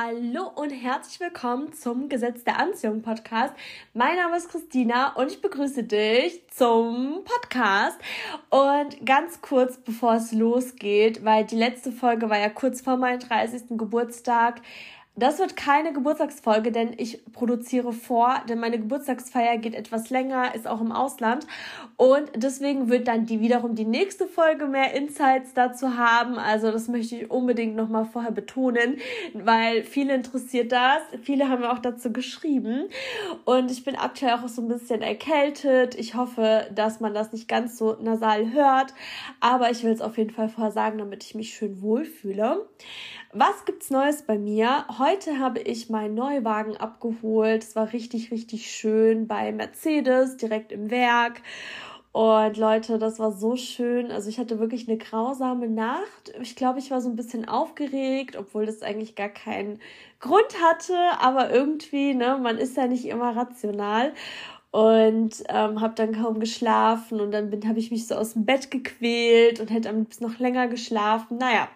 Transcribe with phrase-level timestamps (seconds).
[0.00, 3.52] Hallo und herzlich willkommen zum Gesetz der Anziehung Podcast.
[3.94, 7.98] Mein Name ist Christina und ich begrüße dich zum Podcast.
[8.48, 13.18] Und ganz kurz bevor es losgeht, weil die letzte Folge war ja kurz vor meinem
[13.18, 13.70] 30.
[13.70, 14.60] Geburtstag,
[15.18, 20.68] das wird keine Geburtstagsfolge, denn ich produziere vor, denn meine Geburtstagsfeier geht etwas länger, ist
[20.68, 21.46] auch im Ausland.
[21.96, 26.38] Und deswegen wird dann die wiederum die nächste Folge mehr Insights dazu haben.
[26.38, 28.98] Also das möchte ich unbedingt nochmal vorher betonen,
[29.34, 31.02] weil viele interessiert das.
[31.22, 32.88] Viele haben mir auch dazu geschrieben.
[33.44, 35.96] Und ich bin aktuell auch so ein bisschen erkältet.
[35.96, 38.94] Ich hoffe, dass man das nicht ganz so nasal hört.
[39.40, 42.68] Aber ich will es auf jeden Fall vorher sagen, damit ich mich schön wohlfühle.
[43.32, 44.86] Was gibt's Neues bei mir?
[44.98, 47.62] Heute habe ich meinen Neuwagen abgeholt.
[47.62, 51.42] Es war richtig, richtig schön bei Mercedes, direkt im Werk.
[52.12, 54.10] Und Leute, das war so schön.
[54.10, 56.32] Also ich hatte wirklich eine grausame Nacht.
[56.40, 59.78] Ich glaube, ich war so ein bisschen aufgeregt, obwohl das eigentlich gar keinen
[60.20, 60.96] Grund hatte.
[61.20, 64.14] Aber irgendwie, ne, man ist ja nicht immer rational
[64.70, 68.70] und ähm, habe dann kaum geschlafen und dann habe ich mich so aus dem Bett
[68.70, 71.38] gequält und hätte am liebsten noch länger geschlafen.
[71.38, 71.68] Naja,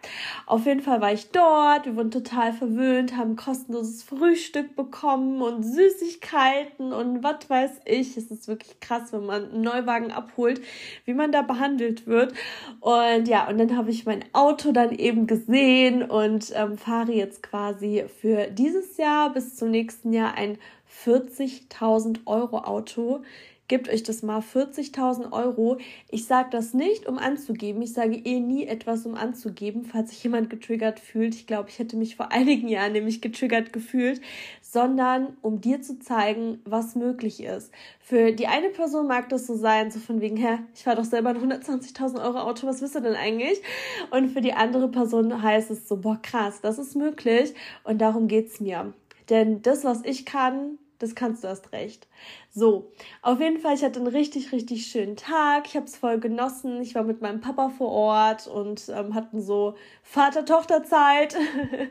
[0.45, 5.63] auf jeden Fall war ich dort, wir wurden total verwöhnt, haben kostenloses Frühstück bekommen und
[5.63, 8.19] Süßigkeiten und was weiß ich.
[8.19, 10.61] Es ist wirklich krass, wenn man einen Neuwagen abholt,
[11.07, 12.35] wie man da behandelt wird.
[12.81, 17.43] Und ja, und dann habe ich mein Auto dann eben gesehen und ähm, fahre jetzt
[17.43, 20.59] quasi für dieses Jahr bis zum nächsten Jahr ein
[21.05, 23.23] 40.000 Euro Auto.
[23.69, 25.79] Gebt euch das mal 40.000 Euro.
[26.11, 27.81] Ich sage das nicht, um anzugeben.
[27.81, 31.35] Ich sage eh nie etwas, um anzugeben, falls sich jemand getriggert fühlt.
[31.35, 34.20] Ich glaube, ich hätte mich vor einigen Jahren nämlich getriggert gefühlt,
[34.61, 37.73] sondern um dir zu zeigen, was möglich ist.
[37.98, 41.05] Für die eine Person mag das so sein, so von wegen, hä, ich fahre doch
[41.05, 43.63] selber ein 120.000 Euro Auto, was wisst ihr denn eigentlich?
[44.11, 47.55] Und für die andere Person heißt es so, boah, krass, das ist möglich
[47.85, 48.93] und darum geht's mir.
[49.31, 52.07] Denn das, was ich kann, das kannst du erst recht.
[52.55, 52.92] So,
[53.23, 55.67] auf jeden Fall, ich hatte einen richtig, richtig schönen Tag.
[55.67, 56.83] Ich habe es voll genossen.
[56.83, 61.35] Ich war mit meinem Papa vor Ort und ähm, hatten so Vater-Tochter-Zeit.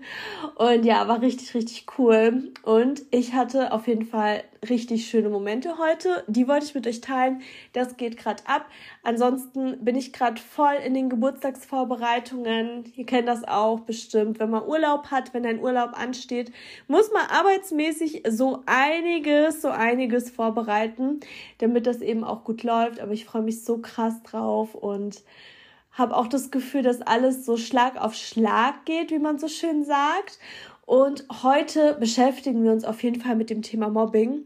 [0.58, 2.52] und ja, war richtig, richtig cool.
[2.62, 6.24] Und ich hatte auf jeden Fall richtig schöne Momente heute.
[6.28, 7.42] Die wollte ich mit euch teilen.
[7.74, 8.68] Das geht gerade ab.
[9.02, 12.84] Ansonsten bin ich gerade voll in den Geburtstagsvorbereitungen.
[12.96, 14.40] Ihr kennt das auch bestimmt.
[14.40, 16.52] Wenn man Urlaub hat, wenn ein Urlaub ansteht,
[16.88, 20.51] muss man arbeitsmäßig so einiges, so einiges vorbereiten,
[21.60, 23.00] damit das eben auch gut läuft.
[23.00, 25.24] Aber ich freue mich so krass drauf und
[25.92, 29.84] habe auch das Gefühl, dass alles so Schlag auf Schlag geht, wie man so schön
[29.84, 30.40] sagt.
[30.86, 34.46] Und heute beschäftigen wir uns auf jeden Fall mit dem Thema Mobbing.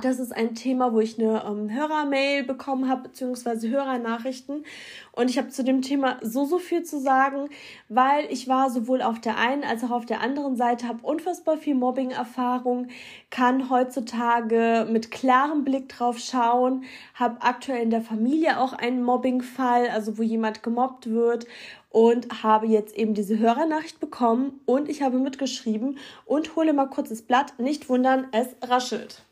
[0.00, 4.64] Das ist ein Thema, wo ich eine ähm, Hörermail bekommen habe, beziehungsweise Hörernachrichten.
[5.10, 7.48] Und ich habe zu dem Thema so, so viel zu sagen,
[7.88, 11.56] weil ich war sowohl auf der einen als auch auf der anderen Seite, habe unfassbar
[11.56, 12.88] viel Mobbing-Erfahrung,
[13.30, 19.88] kann heutzutage mit klarem Blick drauf schauen, habe aktuell in der Familie auch einen Mobbing-Fall,
[19.88, 21.46] also wo jemand gemobbt wird
[21.90, 27.08] und habe jetzt eben diese Hörernachricht bekommen und ich habe mitgeschrieben und hole mal kurz
[27.08, 27.58] das Blatt.
[27.58, 29.24] Nicht wundern, es raschelt.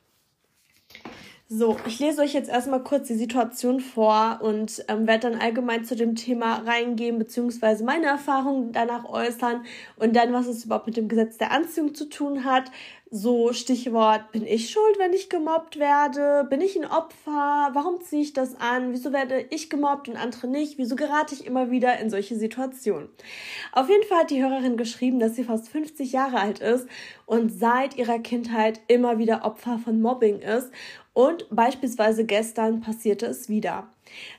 [1.48, 5.84] So, ich lese euch jetzt erstmal kurz die Situation vor und ähm, werde dann allgemein
[5.84, 9.64] zu dem Thema reingehen, beziehungsweise meine Erfahrungen danach äußern
[9.94, 12.72] und dann, was es überhaupt mit dem Gesetz der Anziehung zu tun hat.
[13.12, 16.44] So, Stichwort, bin ich schuld, wenn ich gemobbt werde?
[16.50, 17.70] Bin ich ein Opfer?
[17.72, 18.92] Warum ziehe ich das an?
[18.92, 20.78] Wieso werde ich gemobbt und andere nicht?
[20.78, 23.08] Wieso gerate ich immer wieder in solche Situationen?
[23.70, 26.88] Auf jeden Fall hat die Hörerin geschrieben, dass sie fast 50 Jahre alt ist
[27.24, 30.72] und seit ihrer Kindheit immer wieder Opfer von Mobbing ist
[31.16, 33.88] und beispielsweise gestern passierte es wieder.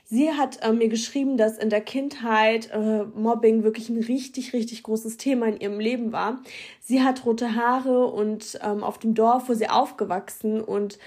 [0.04, 4.84] Sie hat äh, mir geschrieben, dass in der Kindheit äh, Mobbing wirklich ein richtig, richtig
[4.84, 6.38] großes Thema in ihrem Leben war.
[6.80, 11.00] Sie hat rote Haare und ähm, auf dem Dorf, wo sie aufgewachsen und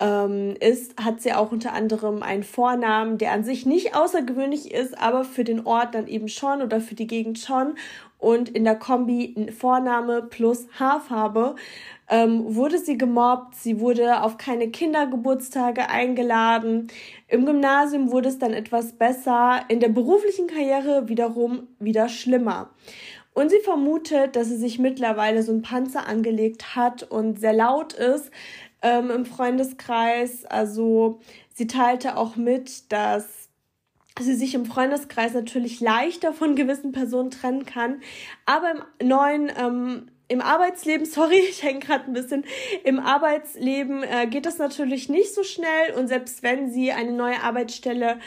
[0.00, 4.96] ähm, ist, hat sie auch unter anderem einen Vornamen, der an sich nicht außergewöhnlich ist,
[4.98, 7.74] aber für den Ort dann eben schon oder für die Gegend schon.
[8.16, 11.56] Und in der Kombi Vorname plus Haarfarbe
[12.12, 16.88] ähm, wurde sie gemobbt, sie wurde auf keine Kindergeburtstage eingeladen.
[17.26, 22.68] Im Gymnasium wurde es dann etwas besser, in der beruflichen Karriere wiederum wieder schlimmer.
[23.32, 27.94] Und sie vermutet, dass sie sich mittlerweile so ein Panzer angelegt hat und sehr laut
[27.94, 28.30] ist
[28.82, 30.44] ähm, im Freundeskreis.
[30.44, 31.18] Also
[31.54, 33.48] sie teilte auch mit, dass
[34.20, 38.02] sie sich im Freundeskreis natürlich leichter von gewissen Personen trennen kann,
[38.44, 42.44] aber im neuen ähm, im Arbeitsleben, sorry, ich hänge gerade ein bisschen,
[42.84, 47.42] im Arbeitsleben äh, geht das natürlich nicht so schnell und selbst wenn sie eine neue
[47.42, 48.18] Arbeitsstelle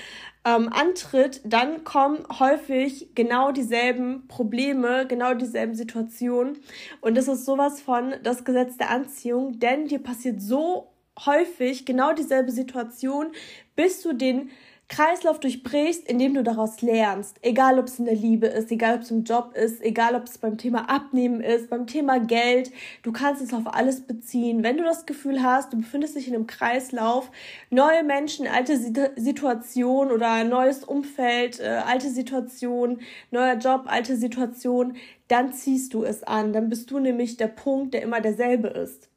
[0.46, 6.60] ähm, antritt, dann kommen häufig genau dieselben Probleme, genau dieselben Situationen.
[7.02, 10.92] Und das ist sowas von das Gesetz der Anziehung, denn dir passiert so
[11.26, 13.32] häufig genau dieselbe Situation,
[13.76, 14.52] bis du den
[14.88, 17.38] Kreislauf durchbrichst, indem du daraus lernst.
[17.42, 20.26] Egal, ob es in der Liebe ist, egal, ob es im Job ist, egal, ob
[20.26, 22.72] es beim Thema Abnehmen ist, beim Thema Geld.
[23.02, 24.64] Du kannst es auf alles beziehen.
[24.64, 27.32] Wenn du das Gefühl hast, du befindest dich in einem Kreislauf,
[27.72, 28.78] neue Menschen, alte
[29.16, 33.00] Situation oder neues Umfeld, äh, alte Situation,
[33.32, 34.96] neuer Job, alte Situation,
[35.28, 36.54] dann ziehst du es an.
[36.54, 39.10] Dann bist du nämlich der Punkt, der immer derselbe ist.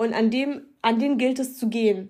[0.00, 2.08] Und an dem, an den gilt es zu gehen.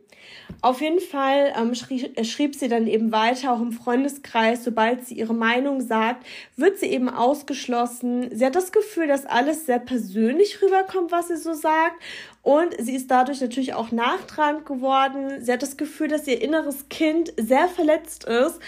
[0.63, 5.09] Auf jeden Fall ähm, schrieb, äh, schrieb sie dann eben weiter, auch im Freundeskreis, sobald
[5.09, 8.29] sie ihre Meinung sagt, wird sie eben ausgeschlossen.
[8.33, 12.01] Sie hat das Gefühl, dass alles sehr persönlich rüberkommt, was sie so sagt.
[12.43, 15.45] Und sie ist dadurch natürlich auch nachtragend geworden.
[15.45, 18.61] Sie hat das Gefühl, dass ihr inneres Kind sehr verletzt ist.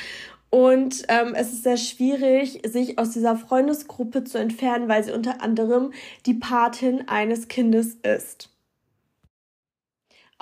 [0.50, 5.42] Und ähm, es ist sehr schwierig, sich aus dieser Freundesgruppe zu entfernen, weil sie unter
[5.42, 5.92] anderem
[6.26, 8.51] die Patin eines Kindes ist.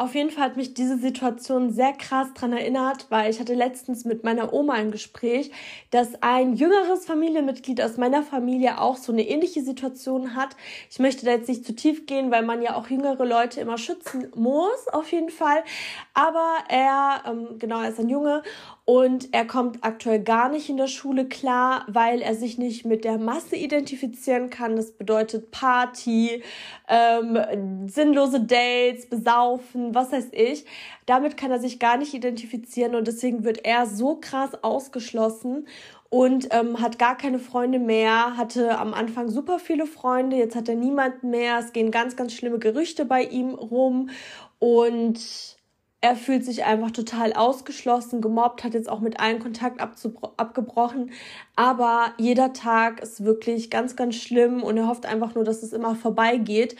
[0.00, 4.06] Auf jeden Fall hat mich diese Situation sehr krass dran erinnert, weil ich hatte letztens
[4.06, 5.50] mit meiner Oma ein Gespräch,
[5.90, 10.56] dass ein jüngeres Familienmitglied aus meiner Familie auch so eine ähnliche Situation hat.
[10.90, 13.76] Ich möchte da jetzt nicht zu tief gehen, weil man ja auch jüngere Leute immer
[13.76, 15.62] schützen muss, auf jeden Fall.
[16.14, 18.42] Aber er, ähm, genau, er ist ein Junge
[18.84, 23.04] und er kommt aktuell gar nicht in der Schule klar, weil er sich nicht mit
[23.04, 24.76] der Masse identifizieren kann.
[24.76, 26.42] Das bedeutet Party,
[26.88, 30.64] ähm, sinnlose Dates, besaufen, was weiß ich.
[31.06, 35.66] Damit kann er sich gar nicht identifizieren und deswegen wird er so krass ausgeschlossen
[36.08, 40.68] und ähm, hat gar keine Freunde mehr, hatte am Anfang super viele Freunde, jetzt hat
[40.68, 44.10] er niemanden mehr, es gehen ganz, ganz schlimme Gerüchte bei ihm rum
[44.58, 45.59] und
[46.02, 51.10] er fühlt sich einfach total ausgeschlossen, gemobbt, hat jetzt auch mit allen Kontakt abgebrochen.
[51.56, 55.72] Aber jeder Tag ist wirklich ganz, ganz schlimm und er hofft einfach nur, dass es
[55.74, 56.76] immer vorbeigeht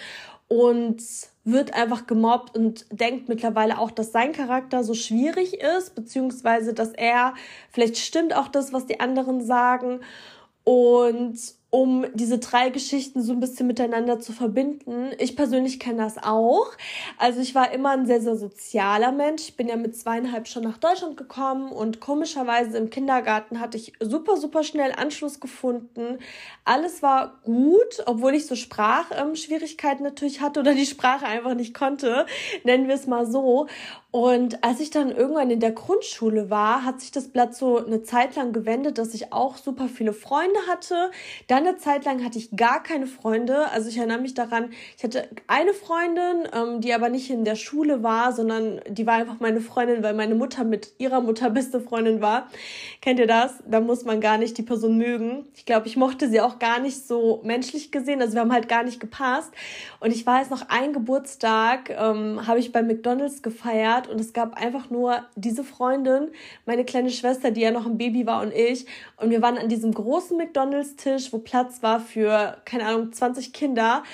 [0.49, 1.03] und
[1.45, 6.91] wird einfach gemobbt und denkt mittlerweile auch, dass sein Charakter so schwierig ist, beziehungsweise dass
[6.93, 7.35] er,
[7.71, 10.01] vielleicht stimmt auch das, was die anderen sagen
[10.65, 11.39] und
[11.71, 15.11] um diese drei Geschichten so ein bisschen miteinander zu verbinden.
[15.19, 16.67] Ich persönlich kenne das auch.
[17.17, 19.43] Also ich war immer ein sehr, sehr sozialer Mensch.
[19.43, 23.93] Ich bin ja mit zweieinhalb schon nach Deutschland gekommen und komischerweise im Kindergarten hatte ich
[24.01, 26.19] super, super schnell Anschluss gefunden.
[26.65, 32.27] Alles war gut, obwohl ich so Sprachschwierigkeiten natürlich hatte oder die Sprache einfach nicht konnte,
[32.65, 33.69] nennen wir es mal so.
[34.13, 38.03] Und als ich dann irgendwann in der Grundschule war, hat sich das Blatt so eine
[38.03, 41.13] Zeit lang gewendet, dass ich auch super viele Freunde hatte.
[41.47, 43.71] Dann eine Zeit lang hatte ich gar keine Freunde.
[43.71, 47.57] Also ich erinnere mich daran, ich hatte eine Freundin, ähm, die aber nicht in der
[47.57, 51.81] Schule war, sondern die war einfach meine Freundin, weil meine Mutter mit ihrer Mutter beste
[51.81, 52.49] Freundin war.
[53.01, 53.55] Kennt ihr das?
[53.67, 55.47] Da muss man gar nicht die Person mögen.
[55.55, 58.21] Ich glaube, ich mochte sie auch gar nicht so menschlich gesehen.
[58.21, 59.53] Also wir haben halt gar nicht gepasst.
[60.01, 64.61] Und ich weiß noch, ein Geburtstag ähm, habe ich bei McDonald's gefeiert und es gab
[64.61, 66.31] einfach nur diese Freundin,
[66.67, 68.87] meine kleine Schwester, die ja noch ein Baby war und ich.
[69.17, 74.05] Und wir waren an diesem großen McDonalds-Tisch, wo Platz war für, keine Ahnung, 20 Kinder.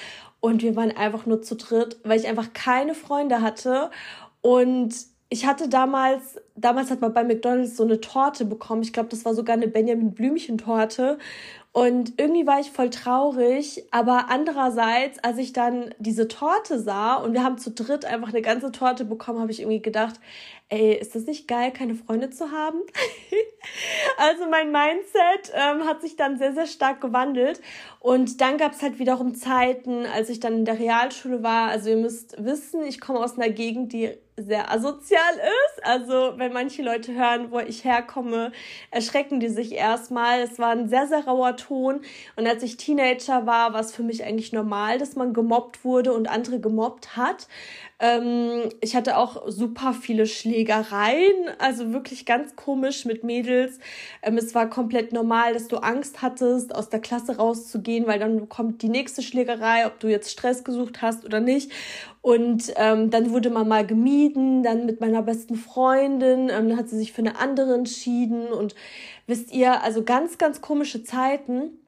[0.41, 3.91] Und wir waren einfach nur zu dritt, weil ich einfach keine Freunde hatte.
[4.41, 4.95] Und
[5.29, 8.83] ich hatte damals, damals hat man bei McDonalds so eine Torte bekommen.
[8.83, 11.19] Ich glaube, das war sogar eine Benjamin Blümchen Torte.
[11.73, 17.35] Und irgendwie war ich voll traurig, aber andererseits, als ich dann diese Torte sah und
[17.35, 20.19] wir haben zu dritt einfach eine ganze Torte bekommen, habe ich irgendwie gedacht,
[20.69, 22.81] ey, ist das nicht geil, keine Freunde zu haben?
[24.19, 27.61] also mein Mindset ähm, hat sich dann sehr, sehr stark gewandelt.
[28.01, 31.69] Und dann gab es halt wiederum Zeiten, als ich dann in der Realschule war.
[31.69, 35.85] Also ihr müsst wissen, ich komme aus einer Gegend, die sehr asozial ist.
[35.85, 38.53] Also wenn manche Leute hören, wo ich herkomme,
[38.91, 40.41] erschrecken die sich erstmal.
[40.41, 42.01] Es war ein sehr, sehr rauer Ton.
[42.37, 46.13] Und als ich Teenager war, war es für mich eigentlich normal, dass man gemobbt wurde
[46.13, 47.49] und andere gemobbt hat.
[47.99, 53.79] Ähm, ich hatte auch super viele Schlägereien, also wirklich ganz komisch mit Mädels.
[54.23, 58.51] Ähm, es war komplett normal, dass du Angst hattest, aus der Klasse rauszugehen, weil dann
[58.51, 61.73] kommt die nächste Schlägerei, ob du jetzt Stress gesucht hast oder nicht.
[62.21, 66.91] Und ähm, dann wurde man mal gemieden, dann mit meiner besten Freundin, ähm, dann hat
[66.91, 68.49] sie sich für eine andere entschieden.
[68.49, 68.75] Und
[69.27, 71.79] wisst ihr, also ganz, ganz komische Zeiten.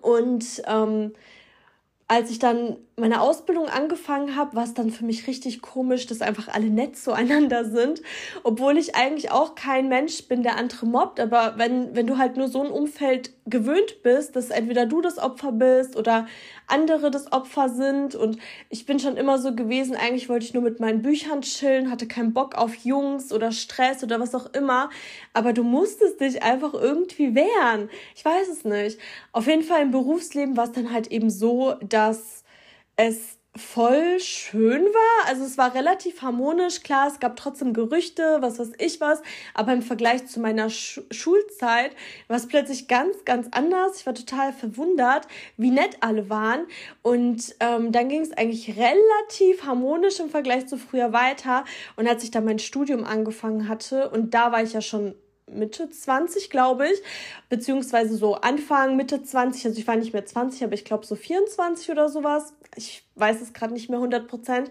[0.00, 1.12] Und ähm,
[2.08, 6.20] als ich dann meine Ausbildung angefangen habe, war es dann für mich richtig komisch, dass
[6.20, 8.02] einfach alle nett zueinander sind,
[8.42, 11.20] obwohl ich eigentlich auch kein Mensch bin, der andere mobbt.
[11.20, 15.18] Aber wenn, wenn du halt nur so ein Umfeld gewöhnt bist, dass entweder du das
[15.18, 16.26] Opfer bist oder
[16.66, 18.38] andere das Opfer sind und
[18.68, 22.06] ich bin schon immer so gewesen, eigentlich wollte ich nur mit meinen Büchern chillen, hatte
[22.06, 24.90] keinen Bock auf Jungs oder Stress oder was auch immer,
[25.34, 27.90] aber du musstest dich einfach irgendwie wehren.
[28.14, 28.98] Ich weiß es nicht.
[29.32, 32.39] Auf jeden Fall im Berufsleben war es dann halt eben so, dass
[33.00, 35.28] es voll schön war.
[35.28, 36.82] Also es war relativ harmonisch.
[36.82, 39.22] Klar, es gab trotzdem Gerüchte, was weiß ich was.
[39.54, 41.96] Aber im Vergleich zu meiner Sch Schulzeit
[42.28, 43.98] war es plötzlich ganz, ganz anders.
[43.98, 45.26] Ich war total verwundert,
[45.56, 46.66] wie nett alle waren.
[47.02, 51.64] Und ähm, dann ging es eigentlich relativ harmonisch im Vergleich zu früher weiter.
[51.96, 55.14] Und als ich dann mein Studium angefangen hatte, und da war ich ja schon
[55.52, 57.00] Mitte 20, glaube ich,
[57.48, 61.16] beziehungsweise so Anfang, Mitte 20, also ich war nicht mehr 20, aber ich glaube so
[61.16, 62.54] 24 oder sowas.
[62.76, 64.70] Ich weiß es gerade nicht mehr 100 Prozent.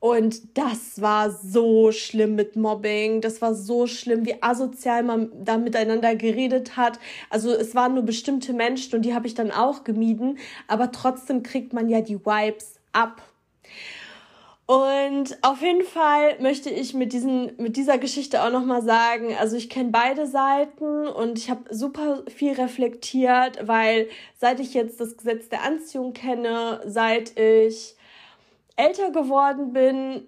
[0.00, 3.20] Und das war so schlimm mit Mobbing.
[3.20, 6.98] Das war so schlimm, wie asozial man da miteinander geredet hat.
[7.30, 10.38] Also es waren nur bestimmte Menschen und die habe ich dann auch gemieden.
[10.68, 13.22] Aber trotzdem kriegt man ja die Vibes ab.
[14.66, 19.56] Und auf jeden Fall möchte ich mit, diesen, mit dieser Geschichte auch nochmal sagen, also
[19.56, 25.18] ich kenne beide Seiten und ich habe super viel reflektiert, weil seit ich jetzt das
[25.18, 27.94] Gesetz der Anziehung kenne, seit ich
[28.76, 30.26] älter geworden bin,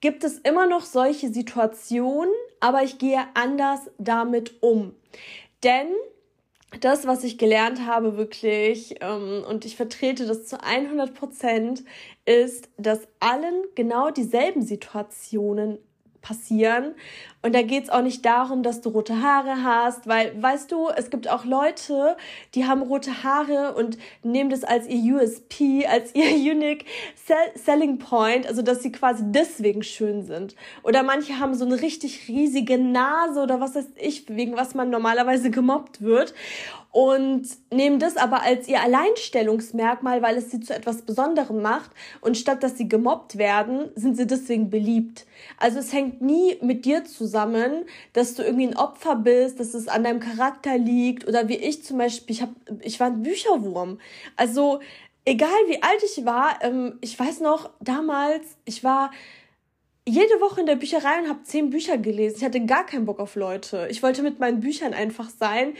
[0.00, 4.94] gibt es immer noch solche Situationen, aber ich gehe anders damit um.
[5.64, 5.88] Denn
[6.80, 11.84] das, was ich gelernt habe, wirklich, ähm, und ich vertrete das zu 100 Prozent,
[12.24, 15.78] ist, dass allen genau dieselben Situationen
[16.22, 16.94] passieren.
[17.42, 21.10] Und da geht's auch nicht darum, dass du rote Haare hast, weil, weißt du, es
[21.10, 22.16] gibt auch Leute,
[22.54, 26.86] die haben rote Haare und nehmen das als ihr USP, als ihr Unique
[27.56, 30.54] Selling Point, also dass sie quasi deswegen schön sind.
[30.84, 34.90] Oder manche haben so eine richtig riesige Nase oder was weiß ich, wegen was man
[34.90, 36.34] normalerweise gemobbt wird
[36.92, 41.90] und nehmen das aber als ihr Alleinstellungsmerkmal, weil es sie zu etwas Besonderem macht.
[42.20, 45.24] Und statt dass sie gemobbt werden, sind sie deswegen beliebt.
[45.56, 49.88] Also es hängt nie mit dir zusammen, dass du irgendwie ein Opfer bist, dass es
[49.88, 52.50] an deinem Charakter liegt oder wie ich zum Beispiel, ich, hab,
[52.82, 53.98] ich war ein Bücherwurm.
[54.36, 54.80] Also
[55.24, 59.12] egal wie alt ich war, ähm, ich weiß noch, damals, ich war
[60.06, 62.36] jede Woche in der Bücherei und habe zehn Bücher gelesen.
[62.36, 63.88] Ich hatte gar keinen Bock auf Leute.
[63.90, 65.74] Ich wollte mit meinen Büchern einfach sein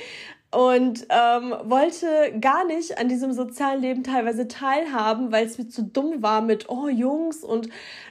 [0.52, 5.82] und ähm, wollte gar nicht an diesem sozialen Leben teilweise teilhaben, weil es mir zu
[5.82, 7.70] dumm war mit oh Jungs und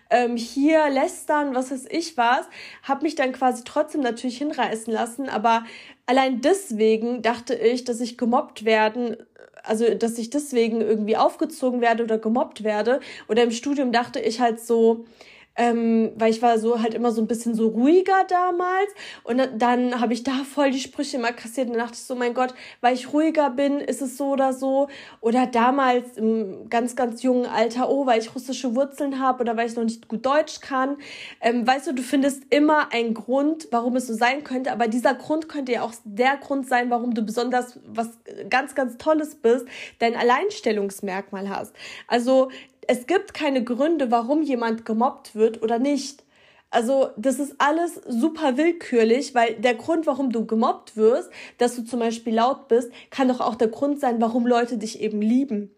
[0.09, 2.47] ähm, hier lästern, was weiß ich was.
[2.83, 5.63] Hab mich dann quasi trotzdem natürlich hinreißen lassen, aber
[6.07, 9.17] allein deswegen dachte ich, dass ich gemobbt werden
[9.63, 12.99] also dass ich deswegen irgendwie aufgezogen werde oder gemobbt werde.
[13.27, 15.05] Oder im Studium dachte ich halt so,
[15.55, 18.89] ähm, weil ich war so halt immer so ein bisschen so ruhiger damals
[19.23, 22.33] und dann habe ich da voll die Sprüche immer kassiert und dachte ich so, mein
[22.33, 24.87] Gott, weil ich ruhiger bin, ist es so oder so
[25.19, 29.67] oder damals im ganz, ganz jungen Alter, oh, weil ich russische Wurzeln habe oder weil
[29.67, 30.97] ich noch nicht gut Deutsch kann.
[31.41, 35.15] Ähm, weißt du, du findest immer einen Grund, warum es so sein könnte, aber dieser
[35.15, 38.09] Grund könnte ja auch der Grund sein, warum du besonders was
[38.49, 39.65] ganz, ganz Tolles bist,
[39.99, 41.75] dein Alleinstellungsmerkmal hast.
[42.07, 42.49] Also
[42.91, 46.25] es gibt keine Gründe, warum jemand gemobbt wird oder nicht.
[46.71, 51.83] Also das ist alles super willkürlich, weil der Grund, warum du gemobbt wirst, dass du
[51.85, 55.73] zum Beispiel laut bist, kann doch auch der Grund sein, warum Leute dich eben lieben.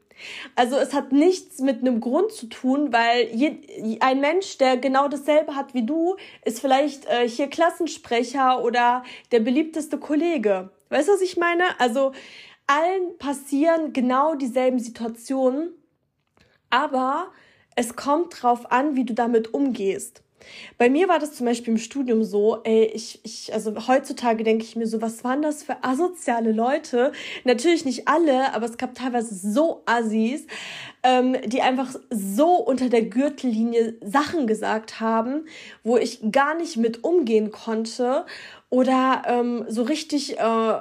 [0.55, 3.59] Also es hat nichts mit einem Grund zu tun, weil je,
[3.99, 9.41] ein Mensch, der genau dasselbe hat wie du, ist vielleicht äh, hier Klassensprecher oder der
[9.41, 10.71] beliebteste Kollege.
[10.89, 11.79] Weißt du, was ich meine?
[11.79, 12.11] Also
[12.65, 15.75] allen passieren genau dieselben Situationen
[16.73, 17.27] aber
[17.75, 20.23] es kommt drauf an, wie du damit umgehst.
[20.77, 24.65] Bei mir war das zum Beispiel im Studium so, ey, ich, ich, also heutzutage denke
[24.65, 27.13] ich mir so, was waren das für asoziale Leute?
[27.45, 30.45] Natürlich nicht alle, aber es gab teilweise so Assis,
[31.03, 35.45] ähm, die einfach so unter der Gürtellinie Sachen gesagt haben,
[35.83, 38.25] wo ich gar nicht mit umgehen konnte
[38.69, 40.79] oder ähm, so richtig äh,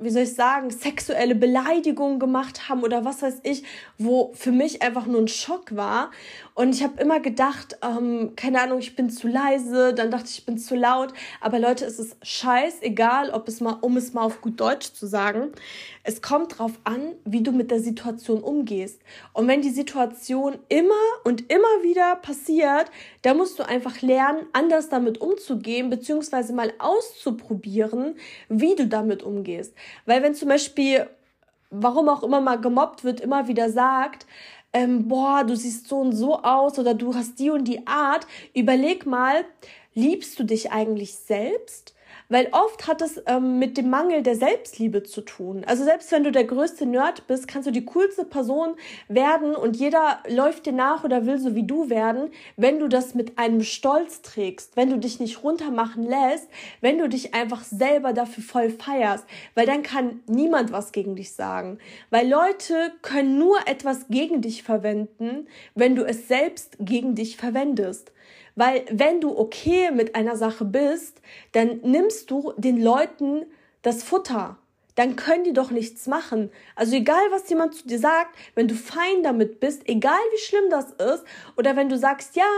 [0.00, 3.64] wie soll ich sagen, sexuelle Beleidigungen gemacht haben oder was weiß ich,
[3.98, 6.10] wo für mich einfach nur ein Schock war.
[6.54, 10.38] Und ich habe immer gedacht, ähm, keine Ahnung, ich bin zu leise, dann dachte ich,
[10.38, 11.12] ich bin zu laut.
[11.40, 15.06] Aber Leute, es ist scheißegal, ob es mal, um es mal auf gut Deutsch zu
[15.06, 15.52] sagen,
[16.02, 19.00] es kommt drauf an, wie du mit der Situation umgehst.
[19.32, 22.90] Und wenn die Situation immer und immer wieder passiert,
[23.22, 28.16] dann musst du einfach lernen, anders damit umzugehen, beziehungsweise mal auszuprobieren,
[28.48, 29.74] wie du damit umgehst.
[30.06, 31.08] Weil wenn zum Beispiel
[31.70, 34.26] warum auch immer mal gemobbt wird, immer wieder sagt,
[34.72, 38.26] ähm, boah, du siehst so und so aus oder du hast die und die Art.
[38.54, 39.44] Überleg mal,
[39.94, 41.94] liebst du dich eigentlich selbst?
[42.30, 45.64] Weil oft hat es ähm, mit dem Mangel der Selbstliebe zu tun.
[45.66, 48.74] Also selbst wenn du der größte Nerd bist, kannst du die coolste Person
[49.08, 53.14] werden und jeder läuft dir nach oder will so wie du werden, wenn du das
[53.14, 56.48] mit einem Stolz trägst, wenn du dich nicht runtermachen lässt,
[56.82, 59.24] wenn du dich einfach selber dafür voll feierst.
[59.54, 61.78] Weil dann kann niemand was gegen dich sagen.
[62.10, 68.12] Weil Leute können nur etwas gegen dich verwenden, wenn du es selbst gegen dich verwendest.
[68.58, 71.22] Weil wenn du okay mit einer Sache bist,
[71.52, 73.46] dann nimmst du den Leuten
[73.82, 74.58] das Futter.
[74.96, 76.50] Dann können die doch nichts machen.
[76.74, 80.70] Also egal, was jemand zu dir sagt, wenn du fein damit bist, egal wie schlimm
[80.70, 81.22] das ist,
[81.56, 82.50] oder wenn du sagst, ja,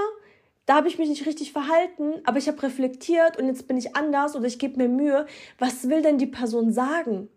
[0.65, 3.95] da habe ich mich nicht richtig verhalten, aber ich habe reflektiert und jetzt bin ich
[3.95, 5.27] anders oder ich gebe mir Mühe,
[5.59, 7.29] was will denn die Person sagen?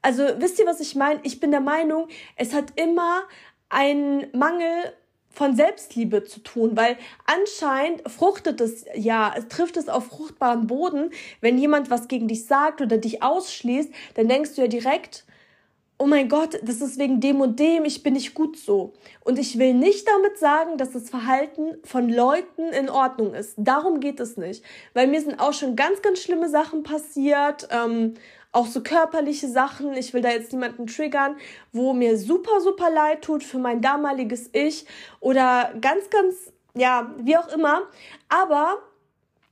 [0.00, 1.18] Also wisst ihr, was ich meine?
[1.24, 3.22] Ich bin der Meinung, es hat immer
[3.68, 4.92] einen Mangel
[5.36, 11.10] von Selbstliebe zu tun, weil anscheinend fruchtet es ja, es trifft es auf fruchtbaren Boden,
[11.42, 15.26] wenn jemand was gegen dich sagt oder dich ausschließt, dann denkst du ja direkt,
[15.98, 18.94] oh mein Gott, das ist wegen dem und dem, ich bin nicht gut so.
[19.24, 23.54] Und ich will nicht damit sagen, dass das Verhalten von Leuten in Ordnung ist.
[23.58, 24.64] Darum geht es nicht.
[24.94, 27.68] Weil mir sind auch schon ganz, ganz schlimme Sachen passiert.
[27.70, 28.14] Ähm,
[28.56, 29.92] auch so körperliche Sachen.
[29.92, 31.36] Ich will da jetzt niemanden triggern,
[31.72, 34.86] wo mir super, super leid tut für mein damaliges Ich
[35.20, 37.82] oder ganz, ganz, ja, wie auch immer.
[38.30, 38.78] Aber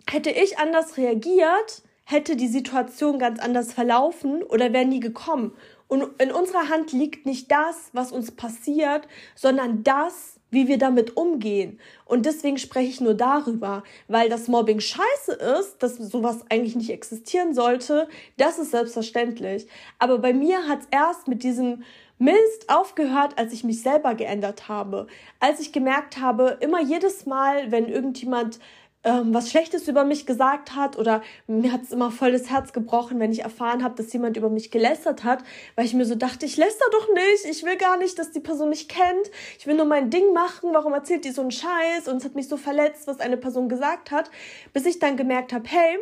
[0.08, 5.54] hätte ich anders reagiert, hätte die Situation ganz anders verlaufen oder wäre nie gekommen.
[5.86, 11.16] Und in unserer Hand liegt nicht das, was uns passiert, sondern das, wie wir damit
[11.16, 11.78] umgehen.
[12.06, 16.90] Und deswegen spreche ich nur darüber, weil das Mobbing scheiße ist, dass sowas eigentlich nicht
[16.90, 19.66] existieren sollte, das ist selbstverständlich.
[19.98, 21.82] Aber bei mir hat es erst mit diesem
[22.18, 25.08] Mist aufgehört, als ich mich selber geändert habe.
[25.40, 28.60] Als ich gemerkt habe, immer jedes Mal, wenn irgendjemand
[29.04, 32.72] ähm, was Schlechtes über mich gesagt hat oder mir hat es immer voll das Herz
[32.72, 35.44] gebrochen, wenn ich erfahren habe, dass jemand über mich gelästert hat,
[35.76, 38.40] weil ich mir so dachte, ich läster doch nicht, ich will gar nicht, dass die
[38.40, 42.08] Person mich kennt, ich will nur mein Ding machen, warum erzählt die so einen Scheiß?
[42.08, 44.30] Und es hat mich so verletzt, was eine Person gesagt hat,
[44.72, 45.98] bis ich dann gemerkt habe, hey,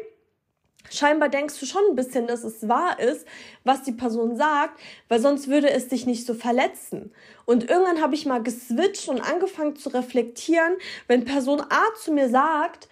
[0.91, 3.27] Scheinbar denkst du schon ein bisschen, dass es wahr ist,
[3.65, 7.13] was die Person sagt, weil sonst würde es dich nicht so verletzen.
[7.45, 10.75] Und irgendwann habe ich mal geswitcht und angefangen zu reflektieren,
[11.07, 12.89] wenn Person A zu mir sagt,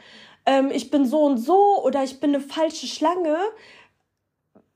[0.47, 3.37] ähm, ich bin so und so oder ich bin eine falsche Schlange,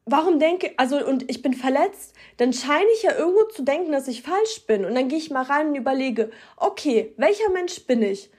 [0.07, 4.09] warum denke, also und ich bin verletzt, dann scheine ich ja irgendwo zu denken, dass
[4.09, 4.85] ich falsch bin.
[4.85, 8.31] Und dann gehe ich mal rein und überlege, okay, welcher Mensch bin ich?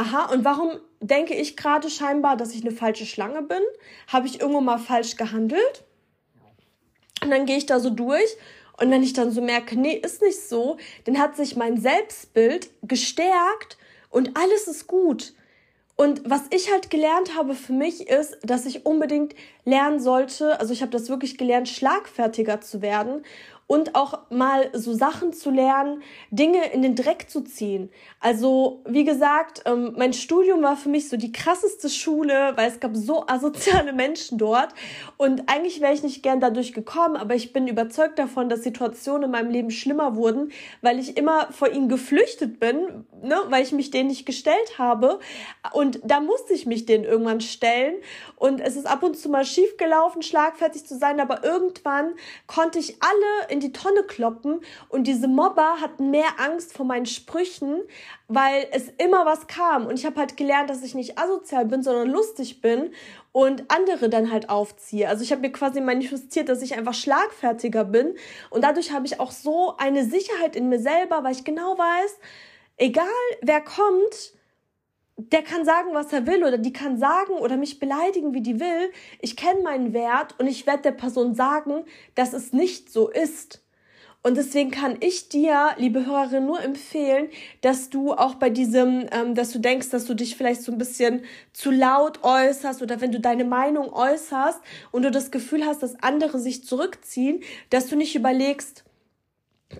[0.00, 3.60] Aha, und warum denke ich gerade scheinbar, dass ich eine falsche Schlange bin?
[4.06, 5.84] Habe ich irgendwo mal falsch gehandelt?
[7.22, 8.34] Und dann gehe ich da so durch
[8.78, 12.70] und wenn ich dann so merke, nee, ist nicht so, dann hat sich mein Selbstbild
[12.80, 13.76] gestärkt
[14.08, 15.34] und alles ist gut.
[15.96, 19.34] Und was ich halt gelernt habe für mich ist, dass ich unbedingt
[19.66, 23.22] lernen sollte, also ich habe das wirklich gelernt, schlagfertiger zu werden
[23.70, 26.02] und auch mal so Sachen zu lernen,
[26.32, 27.88] Dinge in den Dreck zu ziehen.
[28.18, 32.80] Also, wie gesagt, ähm, mein Studium war für mich so die krasseste Schule, weil es
[32.80, 34.74] gab so asoziale Menschen dort.
[35.18, 39.26] Und eigentlich wäre ich nicht gern dadurch gekommen, aber ich bin überzeugt davon, dass Situationen
[39.26, 40.50] in meinem Leben schlimmer wurden,
[40.82, 45.20] weil ich immer vor ihnen geflüchtet bin, ne, weil ich mich denen nicht gestellt habe.
[45.72, 47.94] Und da musste ich mich denen irgendwann stellen.
[48.34, 52.14] Und es ist ab und zu mal schief gelaufen, schlagfertig zu sein, aber irgendwann
[52.48, 54.60] konnte ich alle in die Tonne kloppen.
[54.88, 57.82] Und diese Mobber hatten mehr Angst vor meinen Sprüchen,
[58.28, 59.86] weil es immer was kam.
[59.86, 62.92] Und ich habe halt gelernt, dass ich nicht asozial bin, sondern lustig bin
[63.32, 65.08] und andere dann halt aufziehe.
[65.08, 68.16] Also ich habe mir quasi manifestiert, dass ich einfach schlagfertiger bin.
[68.50, 72.18] Und dadurch habe ich auch so eine Sicherheit in mir selber, weil ich genau weiß,
[72.76, 73.06] egal
[73.42, 74.34] wer kommt,
[75.28, 78.60] der kann sagen, was er will oder die kann sagen oder mich beleidigen, wie die
[78.60, 78.90] will.
[79.20, 83.62] Ich kenne meinen Wert und ich werde der Person sagen, dass es nicht so ist.
[84.22, 87.28] Und deswegen kann ich dir, liebe Hörerin, nur empfehlen,
[87.62, 90.78] dass du auch bei diesem, ähm, dass du denkst, dass du dich vielleicht so ein
[90.78, 91.22] bisschen
[91.54, 94.60] zu laut äußerst oder wenn du deine Meinung äußerst
[94.92, 98.84] und du das Gefühl hast, dass andere sich zurückziehen, dass du nicht überlegst,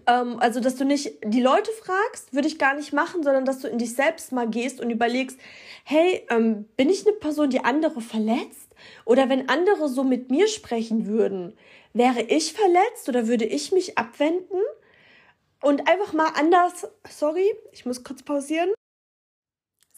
[0.06, 3.60] ähm, also, dass du nicht die Leute fragst, würde ich gar nicht machen, sondern dass
[3.60, 5.38] du in dich selbst mal gehst und überlegst,
[5.84, 8.74] hey, ähm, bin ich eine Person, die andere verletzt?
[9.04, 11.54] Oder wenn andere so mit mir sprechen würden,
[11.92, 14.60] wäre ich verletzt oder würde ich mich abwenden?
[15.62, 18.70] Und einfach mal anders, sorry, ich muss kurz pausieren.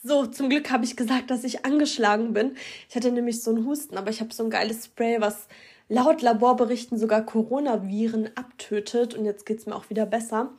[0.03, 2.57] So, zum Glück habe ich gesagt, dass ich angeschlagen bin.
[2.89, 5.47] Ich hatte nämlich so einen Husten, aber ich habe so ein geiles Spray, was
[5.93, 10.53] laut Laborberichten sogar Coronaviren abtötet und jetzt geht's mir auch wieder besser.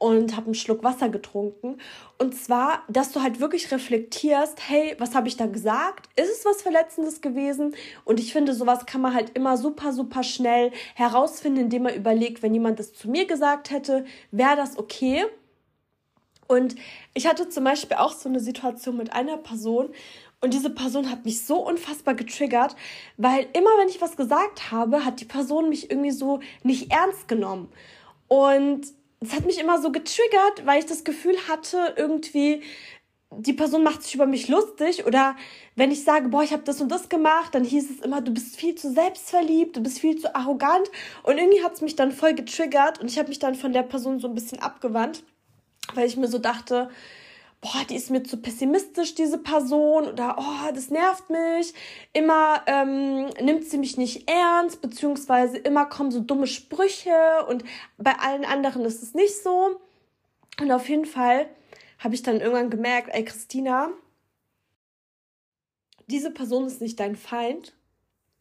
[0.00, 1.78] und habe einen Schluck Wasser getrunken.
[2.18, 6.08] Und zwar, dass du halt wirklich reflektierst, hey, was habe ich da gesagt?
[6.14, 7.74] Ist es was Verletzendes gewesen?
[8.04, 12.44] Und ich finde, sowas kann man halt immer super, super schnell herausfinden, indem man überlegt,
[12.44, 15.24] wenn jemand das zu mir gesagt hätte, wäre das okay?
[16.46, 16.76] Und
[17.12, 19.90] ich hatte zum Beispiel auch so eine Situation mit einer Person
[20.40, 22.76] und diese Person hat mich so unfassbar getriggert,
[23.16, 27.26] weil immer wenn ich was gesagt habe, hat die Person mich irgendwie so nicht ernst
[27.26, 27.68] genommen.
[28.28, 28.86] Und
[29.20, 32.62] es hat mich immer so getriggert, weil ich das Gefühl hatte, irgendwie,
[33.30, 35.34] die Person macht sich über mich lustig oder
[35.74, 38.32] wenn ich sage, boah, ich habe das und das gemacht, dann hieß es immer, du
[38.32, 40.88] bist viel zu selbstverliebt, du bist viel zu arrogant
[41.24, 43.82] und irgendwie hat es mich dann voll getriggert und ich habe mich dann von der
[43.82, 45.24] Person so ein bisschen abgewandt,
[45.94, 46.90] weil ich mir so dachte,
[47.60, 51.74] boah, die ist mir zu pessimistisch, diese Person, oder oh, das nervt mich.
[52.12, 57.64] Immer ähm, nimmt sie mich nicht ernst, beziehungsweise immer kommen so dumme Sprüche und
[57.96, 59.80] bei allen anderen ist es nicht so.
[60.60, 61.48] Und auf jeden Fall
[61.98, 63.90] habe ich dann irgendwann gemerkt, ey Christina,
[66.06, 67.74] diese Person ist nicht dein Feind,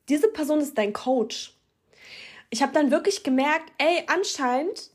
[0.09, 1.57] diese Person ist dein Coach.
[2.49, 4.91] Ich habe dann wirklich gemerkt, ey, anscheinend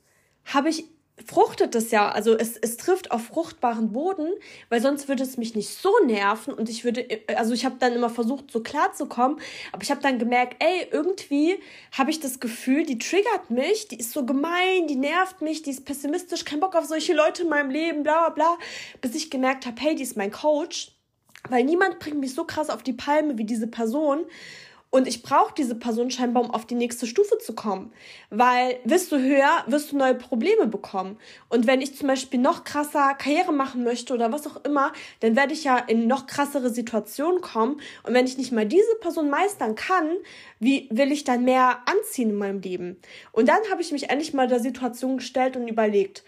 [0.46, 0.87] habe ich
[1.26, 4.28] fruchtet es ja, also es, es trifft auf fruchtbaren Boden,
[4.68, 7.06] weil sonst würde es mich nicht so nerven und ich würde,
[7.37, 9.40] also ich habe dann immer versucht, so klar zu kommen,
[9.72, 11.58] aber ich habe dann gemerkt, ey, irgendwie
[11.96, 15.70] habe ich das Gefühl, die triggert mich, die ist so gemein, die nervt mich, die
[15.70, 18.58] ist pessimistisch, kein Bock auf solche Leute in meinem Leben, bla bla bla,
[19.00, 20.92] bis ich gemerkt habe, hey, die ist mein Coach,
[21.48, 24.24] weil niemand bringt mich so krass auf die Palme wie diese Person
[24.92, 27.94] und ich brauche diese Person scheinbar, um auf die nächste Stufe zu kommen.
[28.28, 31.16] Weil wirst du höher, wirst du neue Probleme bekommen.
[31.48, 35.35] Und wenn ich zum Beispiel noch krasser Karriere machen möchte oder was auch immer, dann
[35.35, 37.81] werde ich ja in noch krassere Situationen kommen.
[38.02, 40.11] Und wenn ich nicht mal diese Person meistern kann,
[40.61, 43.00] wie will ich dann mehr anziehen in meinem Leben?
[43.33, 46.22] Und dann habe ich mich endlich mal der Situation gestellt und überlegt,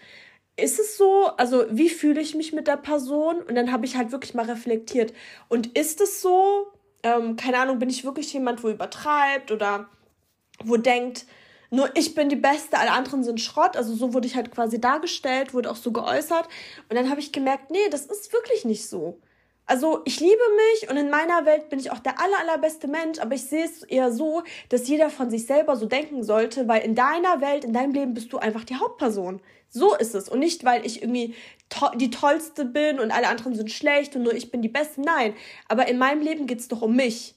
[0.57, 1.27] ist es so?
[1.37, 3.43] Also, wie fühle ich mich mit der Person?
[3.43, 5.13] Und dann habe ich halt wirklich mal reflektiert.
[5.49, 6.71] Und ist es so?
[7.05, 9.87] Ähm, keine Ahnung, bin ich wirklich jemand, wo übertreibt oder
[10.63, 11.25] wo denkt,
[11.69, 13.77] nur ich bin die Beste, alle anderen sind Schrott.
[13.77, 16.47] Also so wurde ich halt quasi dargestellt, wurde auch so geäußert.
[16.89, 19.19] Und dann habe ich gemerkt, nee, das ist wirklich nicht so.
[19.67, 20.41] Also ich liebe
[20.73, 23.65] mich und in meiner Welt bin ich auch der aller, allerbeste Mensch, aber ich sehe
[23.65, 27.65] es eher so, dass jeder von sich selber so denken sollte, weil in deiner Welt,
[27.65, 29.41] in deinem Leben bist du einfach die Hauptperson.
[29.69, 30.29] So ist es.
[30.29, 31.35] Und nicht, weil ich irgendwie
[31.69, 35.01] to die Tollste bin und alle anderen sind schlecht und nur ich bin die Beste.
[35.01, 35.33] Nein,
[35.67, 37.35] aber in meinem Leben geht es doch um mich.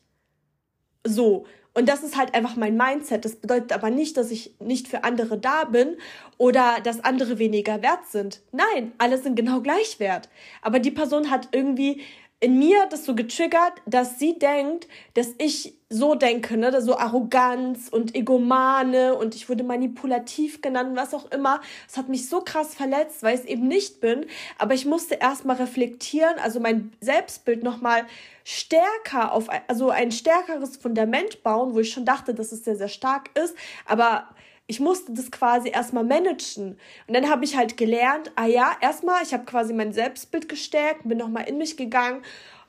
[1.05, 1.47] So.
[1.75, 3.25] Und das ist halt einfach mein Mindset.
[3.25, 5.97] Das bedeutet aber nicht, dass ich nicht für andere da bin
[6.37, 8.41] oder dass andere weniger wert sind.
[8.51, 10.29] Nein, alle sind genau gleich wert.
[10.61, 12.03] Aber die Person hat irgendwie
[12.41, 17.89] in mir das so getriggert, dass sie denkt, dass ich so denke, ne, so Arroganz
[17.89, 21.61] und Egomane und ich wurde manipulativ genannt, was auch immer.
[21.89, 24.27] Das hat mich so krass verletzt, weil ich es eben nicht bin.
[24.59, 28.05] Aber ich musste erstmal reflektieren, also mein Selbstbild nochmal
[28.45, 32.89] stärker auf, also ein stärkeres Fundament bauen, wo ich schon dachte, dass es sehr, sehr
[32.89, 33.57] stark ist.
[33.85, 34.29] Aber
[34.69, 36.79] ich musste das quasi erstmal managen.
[37.07, 41.09] Und dann habe ich halt gelernt, ah ja, erstmal, ich habe quasi mein Selbstbild gestärkt,
[41.09, 42.23] bin nochmal in mich gegangen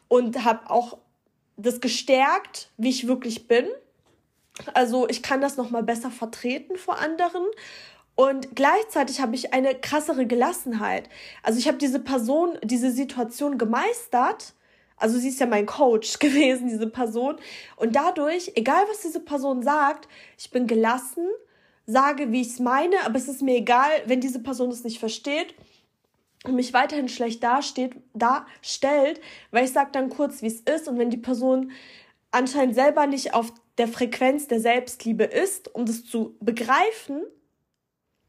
[0.08, 0.98] und habe auch
[1.58, 3.68] das gestärkt, wie ich wirklich bin.
[4.74, 7.46] Also ich kann das nochmal besser vertreten vor anderen.
[8.16, 11.10] Und gleichzeitig habe ich eine krassere Gelassenheit.
[11.44, 14.54] Also ich habe diese Person, diese Situation gemeistert.
[14.96, 17.36] Also sie ist ja mein Coach gewesen, diese Person.
[17.76, 20.08] Und dadurch, egal was diese Person sagt,
[20.38, 21.28] ich bin gelassen
[21.89, 24.99] sage, wie ich es meine, aber es ist mir egal, wenn diese Person es nicht
[24.99, 25.56] versteht
[26.45, 29.19] und mich weiterhin schlecht dasteht, darstellt,
[29.52, 31.71] weil ich sage dann kurz, wie es ist und wenn die Person
[32.32, 37.23] anscheinend selber nicht auf der Frequenz der Selbstliebe ist, um das zu begreifen,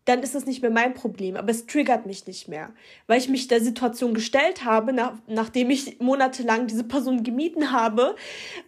[0.05, 1.37] dann ist es nicht mehr mein Problem.
[1.37, 2.71] Aber es triggert mich nicht mehr,
[3.07, 8.17] weil ich mich der Situation gestellt habe, nach, nachdem ich monatelang diese Person gemieden habe,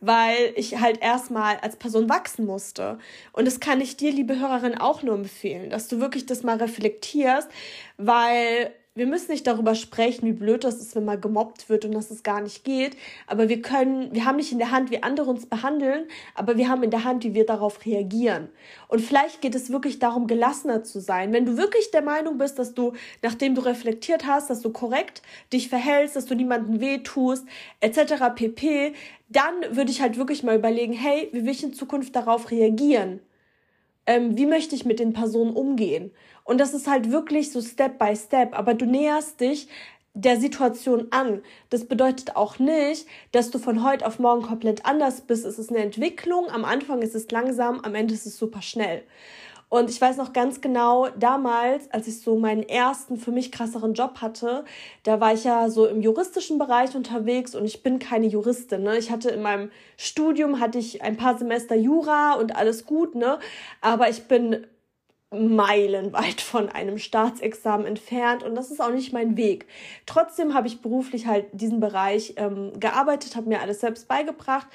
[0.01, 2.99] weil ich halt erstmal als Person wachsen musste.
[3.33, 6.59] Und das kann ich dir, liebe Hörerin, auch nur empfehlen, dass du wirklich das mal
[6.59, 7.49] reflektierst,
[7.97, 11.93] weil wir müssen nicht darüber sprechen, wie blöd das ist, wenn man gemobbt wird und
[11.93, 12.95] dass es gar nicht geht.
[13.27, 16.69] Aber wir können, wir haben nicht in der Hand, wie andere uns behandeln, aber wir
[16.69, 18.51] haben in der Hand, wie wir darauf reagieren.
[18.89, 21.33] Und vielleicht geht es wirklich darum, gelassener zu sein.
[21.33, 25.23] Wenn du wirklich der Meinung bist, dass du, nachdem du reflektiert hast, dass du korrekt
[25.55, 27.47] dich verhältst, dass du niemandem wehtust,
[27.81, 28.35] etc.
[28.35, 28.93] pp.,
[29.31, 33.21] dann würde ich halt wirklich mal überlegen, hey, wie will ich in Zukunft darauf reagieren?
[34.05, 36.11] Ähm, wie möchte ich mit den Personen umgehen?
[36.45, 38.57] Und das ist halt wirklich so Step by Step.
[38.57, 39.69] Aber du näherst dich
[40.15, 41.43] der Situation an.
[41.71, 45.45] Das bedeutet auch nicht, dass du von heute auf morgen komplett anders bist.
[45.45, 46.51] Es ist eine Entwicklung.
[46.51, 49.03] Am Anfang ist es langsam, am Ende ist es super schnell.
[49.71, 53.95] Und ich weiß noch ganz genau, damals, als ich so meinen ersten, für mich krasseren
[53.95, 54.67] Job hatte,
[55.03, 58.83] da war ich ja so im juristischen Bereich unterwegs und ich bin keine Juristin.
[58.83, 58.99] Ne?
[58.99, 63.39] Ich hatte in meinem Studium, hatte ich ein paar Semester Jura und alles gut, ne?
[63.81, 64.67] Aber ich bin
[65.33, 69.67] meilenweit von einem Staatsexamen entfernt und das ist auch nicht mein Weg.
[70.07, 74.67] Trotzdem habe ich beruflich halt diesen Bereich ähm, gearbeitet, habe mir alles selbst beigebracht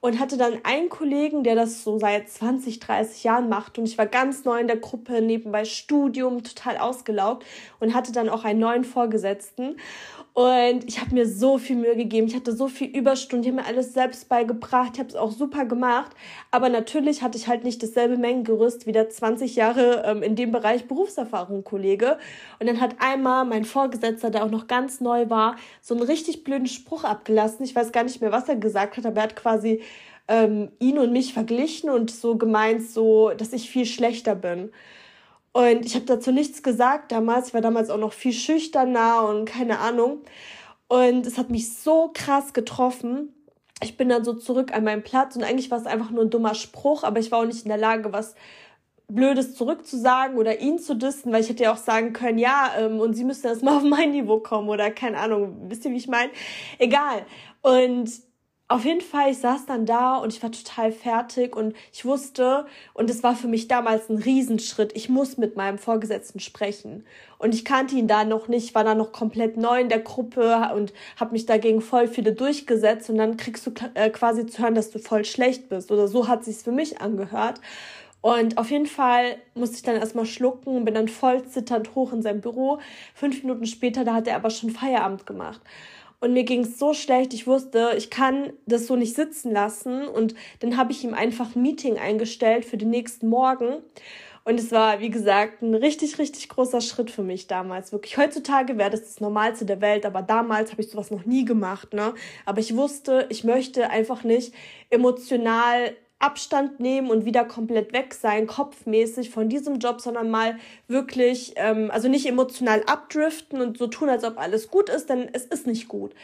[0.00, 3.96] und hatte dann einen Kollegen, der das so seit 20, 30 Jahren macht und ich
[3.96, 7.44] war ganz neu in der Gruppe, nebenbei Studium, total ausgelaugt
[7.80, 9.76] und hatte dann auch einen neuen Vorgesetzten
[10.34, 12.26] und ich habe mir so viel Mühe gegeben.
[12.26, 13.44] Ich hatte so viel Überstunden.
[13.44, 14.90] Ich habe mir alles selbst beigebracht.
[14.94, 16.10] Ich habe es auch super gemacht.
[16.50, 20.50] Aber natürlich hatte ich halt nicht dasselbe Mengengerüst wie der 20 Jahre ähm, in dem
[20.50, 22.18] Bereich Berufserfahrung Kollege.
[22.58, 26.42] Und dann hat einmal mein Vorgesetzter, der auch noch ganz neu war, so einen richtig
[26.42, 27.64] blöden Spruch abgelassen.
[27.64, 29.82] Ich weiß gar nicht mehr, was er gesagt hat, aber er hat quasi
[30.26, 34.72] ähm, ihn und mich verglichen und so gemeint, so, dass ich viel schlechter bin.
[35.54, 37.48] Und ich habe dazu nichts gesagt damals.
[37.48, 40.22] Ich war damals auch noch viel schüchterner und keine Ahnung.
[40.88, 43.32] Und es hat mich so krass getroffen.
[43.80, 46.30] Ich bin dann so zurück an meinen Platz und eigentlich war es einfach nur ein
[46.30, 48.34] dummer Spruch, aber ich war auch nicht in der Lage, was
[49.06, 52.98] Blödes zurückzusagen oder ihn zu dissen, weil ich hätte ja auch sagen können, ja, ähm,
[52.98, 56.08] und sie müssen erstmal auf mein Niveau kommen oder keine Ahnung, wisst ihr, wie ich
[56.08, 56.32] meine?
[56.78, 57.26] Egal.
[57.62, 58.10] Und
[58.66, 62.66] auf jeden Fall, ich saß dann da und ich war total fertig und ich wusste,
[62.94, 67.04] und es war für mich damals ein Riesenschritt, ich muss mit meinem Vorgesetzten sprechen.
[67.38, 70.70] Und ich kannte ihn da noch nicht, war da noch komplett neu in der Gruppe
[70.74, 74.74] und habe mich dagegen voll viele durchgesetzt und dann kriegst du äh, quasi zu hören,
[74.74, 75.92] dass du voll schlecht bist.
[75.92, 77.60] Oder so hat sich's für mich angehört.
[78.22, 82.22] Und auf jeden Fall musste ich dann erstmal schlucken, bin dann voll zitternd hoch in
[82.22, 82.78] sein Büro.
[83.14, 85.60] Fünf Minuten später, da hat er aber schon Feierabend gemacht.
[86.24, 90.08] Und mir ging es so schlecht, ich wusste, ich kann das so nicht sitzen lassen.
[90.08, 93.82] Und dann habe ich ihm einfach ein Meeting eingestellt für den nächsten Morgen.
[94.42, 97.92] Und es war, wie gesagt, ein richtig, richtig großer Schritt für mich damals.
[97.92, 101.44] Wirklich, heutzutage wäre das das Normalste der Welt, aber damals habe ich sowas noch nie
[101.44, 101.92] gemacht.
[101.92, 102.14] Ne?
[102.46, 104.54] Aber ich wusste, ich möchte einfach nicht
[104.88, 110.56] emotional Abstand nehmen und wieder komplett weg sein, kopfmäßig von diesem Job, sondern mal
[110.88, 115.28] wirklich, ähm, also nicht emotional abdriften und so tun, als ob alles gut ist, denn
[115.34, 116.14] es ist nicht gut.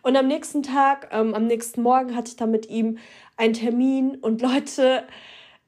[0.00, 2.96] Und am nächsten Tag, ähm, am nächsten Morgen hatte ich dann mit ihm
[3.36, 5.04] einen Termin und Leute,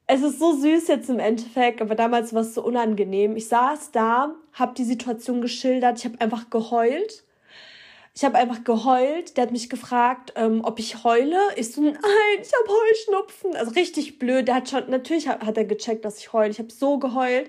[0.06, 3.36] es ist so süß jetzt im Endeffekt, aber damals war es so unangenehm.
[3.36, 7.24] Ich saß da, habe die Situation geschildert, ich habe einfach geheult
[8.14, 9.36] ich habe einfach geheult.
[9.36, 11.38] Der hat mich gefragt, ähm, ob ich heule.
[11.56, 11.94] Ich so, nein,
[12.40, 13.56] ich habe Heuschnupfen.
[13.56, 14.48] Also richtig blöd.
[14.48, 16.50] Der hat schon, natürlich hat, hat er gecheckt, dass ich heule.
[16.50, 17.48] Ich habe so geheult.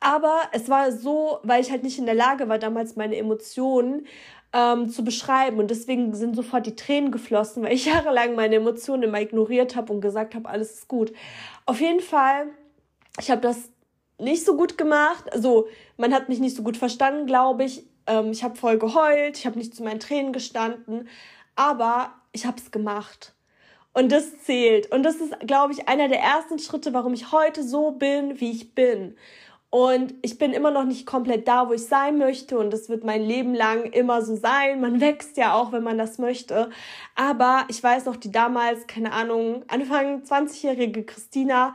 [0.00, 4.06] Aber es war so, weil ich halt nicht in der Lage war, damals meine Emotionen
[4.52, 5.58] ähm, zu beschreiben.
[5.58, 9.92] Und deswegen sind sofort die Tränen geflossen, weil ich jahrelang meine Emotionen immer ignoriert habe
[9.92, 11.12] und gesagt habe, alles ist gut.
[11.66, 12.46] Auf jeden Fall,
[13.18, 13.70] ich habe das
[14.18, 15.32] nicht so gut gemacht.
[15.32, 17.84] Also man hat mich nicht so gut verstanden, glaube ich.
[18.06, 21.08] Ähm, ich habe voll geheult, ich habe nicht zu meinen Tränen gestanden,
[21.56, 23.34] aber ich habe es gemacht.
[23.92, 24.90] Und das zählt.
[24.90, 28.50] Und das ist, glaube ich, einer der ersten Schritte, warum ich heute so bin, wie
[28.50, 29.16] ich bin.
[29.70, 32.58] Und ich bin immer noch nicht komplett da, wo ich sein möchte.
[32.58, 34.80] Und das wird mein Leben lang immer so sein.
[34.80, 36.70] Man wächst ja auch, wenn man das möchte.
[37.14, 41.74] Aber ich weiß noch, die damals, keine Ahnung, Anfang 20-jährige Christina,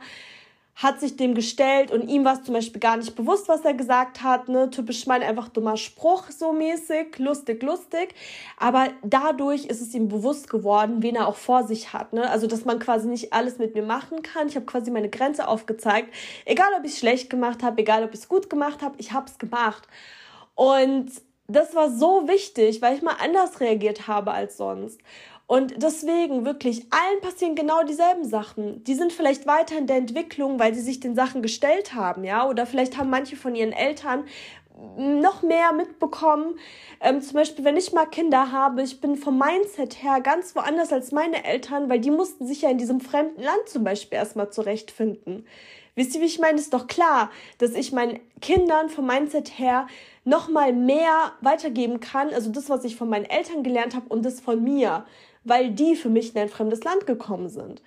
[0.82, 3.74] hat sich dem gestellt und ihm war es zum Beispiel gar nicht bewusst, was er
[3.74, 4.48] gesagt hat.
[4.48, 4.70] Ne?
[4.70, 8.14] Typisch mein einfach dummer Spruch so mäßig, lustig, lustig.
[8.56, 12.14] Aber dadurch ist es ihm bewusst geworden, wen er auch vor sich hat.
[12.14, 12.28] Ne?
[12.30, 14.48] Also, dass man quasi nicht alles mit mir machen kann.
[14.48, 16.14] Ich habe quasi meine Grenze aufgezeigt.
[16.46, 19.12] Egal, ob ich es schlecht gemacht habe, egal, ob ich es gut gemacht habe, ich
[19.12, 19.86] habe es gemacht.
[20.54, 21.10] Und
[21.46, 25.00] das war so wichtig, weil ich mal anders reagiert habe als sonst.
[25.50, 28.84] Und deswegen wirklich, allen passieren genau dieselben Sachen.
[28.84, 32.48] Die sind vielleicht weiter in der Entwicklung, weil sie sich den Sachen gestellt haben, ja.
[32.48, 34.26] Oder vielleicht haben manche von ihren Eltern
[34.96, 36.56] noch mehr mitbekommen.
[37.00, 40.92] Ähm, zum Beispiel, wenn ich mal Kinder habe, ich bin vom Mindset her ganz woanders
[40.92, 44.52] als meine Eltern, weil die mussten sich ja in diesem fremden Land zum Beispiel erstmal
[44.52, 45.48] zurechtfinden.
[45.96, 46.60] Wisst ihr, wie ich meine?
[46.60, 49.88] Ist doch klar, dass ich meinen Kindern vom Mindset her
[50.24, 54.24] noch mal mehr weitergeben kann, also das, was ich von meinen Eltern gelernt habe und
[54.24, 55.04] das von mir
[55.44, 57.82] weil die für mich in ein fremdes Land gekommen sind.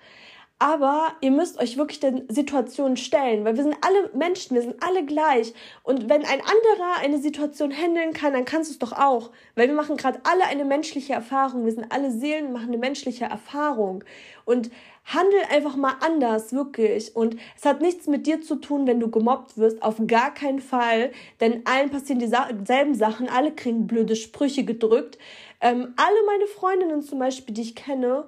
[0.60, 4.76] Aber ihr müsst euch wirklich den Situationen stellen, weil wir sind alle Menschen, wir sind
[4.82, 5.52] alle gleich.
[5.82, 9.30] Und wenn ein anderer eine Situation handeln kann, dann kannst du es doch auch.
[9.56, 11.64] Weil wir machen gerade alle eine menschliche Erfahrung.
[11.64, 14.04] Wir sind alle Seelen, machen eine menschliche Erfahrung.
[14.44, 14.70] Und
[15.04, 17.14] handel einfach mal anders, wirklich.
[17.16, 19.82] Und es hat nichts mit dir zu tun, wenn du gemobbt wirst.
[19.82, 21.10] Auf gar keinen Fall.
[21.40, 23.28] Denn allen passieren dieselben Sachen.
[23.28, 25.18] Alle kriegen blöde Sprüche gedrückt.
[25.60, 28.26] Ähm, alle meine Freundinnen zum Beispiel, die ich kenne,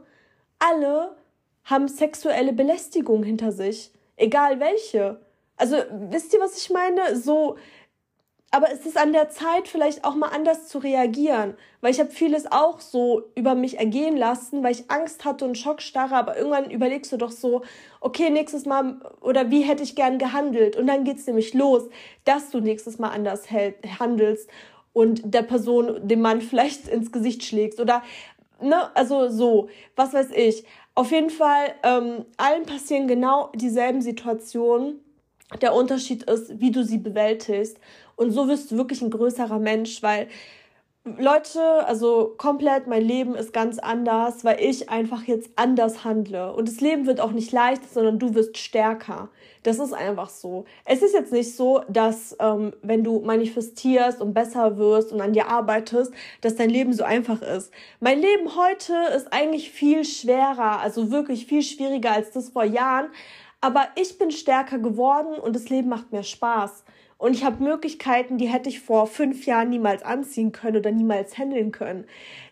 [0.58, 1.16] alle
[1.64, 3.90] haben sexuelle Belästigung hinter sich.
[4.16, 5.20] Egal welche.
[5.56, 5.76] Also
[6.10, 7.16] wisst ihr, was ich meine?
[7.16, 7.56] So,
[8.52, 11.54] aber es ist an der Zeit, vielleicht auch mal anders zu reagieren.
[11.80, 15.58] Weil ich habe vieles auch so über mich ergehen lassen, weil ich Angst hatte und
[15.58, 16.14] Schockstarre.
[16.14, 17.62] Aber irgendwann überlegst du doch so,
[18.00, 20.76] okay, nächstes Mal oder wie hätte ich gern gehandelt?
[20.76, 21.82] Und dann geht's nämlich los,
[22.24, 24.48] dass du nächstes Mal anders handelst
[24.96, 27.80] und der Person, dem Mann vielleicht ins Gesicht schlägst.
[27.80, 28.02] Oder,
[28.62, 30.64] ne, also so, was weiß ich.
[30.94, 35.00] Auf jeden Fall, ähm, allen passieren genau dieselben Situationen.
[35.60, 37.78] Der Unterschied ist, wie du sie bewältigst.
[38.16, 40.28] Und so wirst du wirklich ein größerer Mensch, weil
[41.18, 46.52] Leute, also komplett, mein Leben ist ganz anders, weil ich einfach jetzt anders handle.
[46.52, 49.28] Und das Leben wird auch nicht leicht, sondern du wirst stärker.
[49.62, 50.64] Das ist einfach so.
[50.84, 55.32] Es ist jetzt nicht so, dass ähm, wenn du manifestierst und besser wirst und an
[55.32, 57.70] dir arbeitest, dass dein Leben so einfach ist.
[58.00, 63.06] Mein Leben heute ist eigentlich viel schwerer, also wirklich viel schwieriger als das vor Jahren.
[63.60, 66.84] Aber ich bin stärker geworden und das Leben macht mir Spaß.
[67.18, 71.38] Und ich habe Möglichkeiten, die hätte ich vor fünf Jahren niemals anziehen können oder niemals
[71.38, 72.06] handeln können.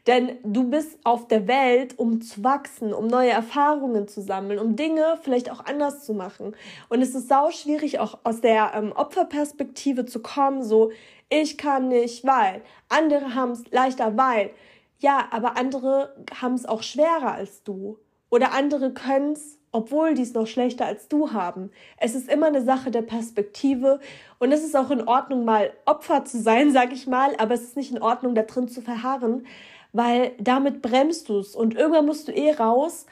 [0.06, 4.74] Denn du bist auf der Welt, um zu wachsen, um neue Erfahrungen zu sammeln, um
[4.74, 6.56] Dinge vielleicht auch anders zu machen.
[6.88, 10.90] Und es ist sau schwierig, auch aus der ähm, Opferperspektive zu kommen, so,
[11.28, 12.62] ich kann nicht, weil.
[12.88, 14.50] Andere haben es leichter, weil.
[14.98, 17.98] Ja, aber andere haben es auch schwerer als du.
[18.30, 21.70] Oder andere können es obwohl die es noch schlechter als du haben.
[21.98, 23.98] Es ist immer eine Sache der Perspektive
[24.38, 27.62] und es ist auch in Ordnung, mal Opfer zu sein, sag ich mal, aber es
[27.62, 29.46] ist nicht in Ordnung, da drin zu verharren,
[29.92, 33.06] weil damit bremst du es und irgendwann musst du eh raus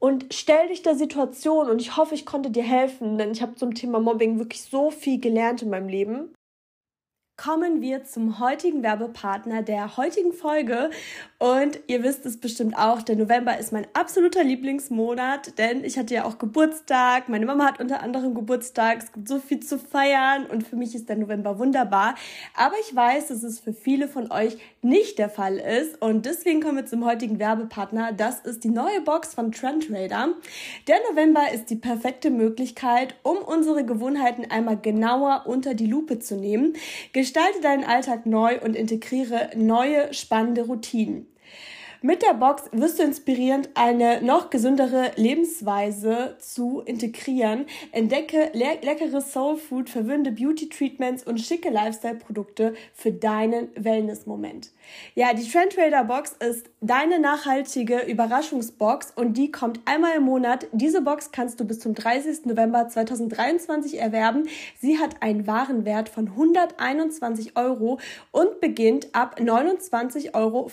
[0.00, 3.54] und stell dich der Situation und ich hoffe, ich konnte dir helfen, denn ich habe
[3.54, 6.34] zum Thema Mobbing wirklich so viel gelernt in meinem Leben
[7.38, 10.90] kommen wir zum heutigen Werbepartner der heutigen Folge.
[11.38, 16.14] Und ihr wisst es bestimmt auch, der November ist mein absoluter Lieblingsmonat, denn ich hatte
[16.14, 17.28] ja auch Geburtstag.
[17.28, 18.98] Meine Mama hat unter anderem Geburtstag.
[18.98, 22.16] Es gibt so viel zu feiern und für mich ist der November wunderbar.
[22.56, 26.00] Aber ich weiß, dass es für viele von euch nicht der Fall ist.
[26.00, 28.12] Und deswegen kommen wir zum heutigen Werbepartner.
[28.12, 30.34] Das ist die neue Box von Trend Trader.
[30.86, 36.36] Der November ist die perfekte Möglichkeit, um unsere Gewohnheiten einmal genauer unter die Lupe zu
[36.36, 36.74] nehmen.
[37.12, 41.26] Gestalte deinen Alltag neu und integriere neue spannende Routinen.
[42.00, 47.66] Mit der Box wirst du inspirierend, eine noch gesündere Lebensweise zu integrieren.
[47.90, 54.70] Entdecke le leckere Soul Food, verwöhnte Beauty Treatments und schicke Lifestyle Produkte für deinen Wellness-Moment.
[55.16, 60.68] Ja, die Trend Trader Box ist deine nachhaltige Überraschungsbox und die kommt einmal im Monat.
[60.70, 62.46] Diese Box kannst du bis zum 30.
[62.46, 64.48] November 2023 erwerben.
[64.80, 67.98] Sie hat einen Warenwert von 121 Euro
[68.30, 70.70] und beginnt ab 29,95 Euro.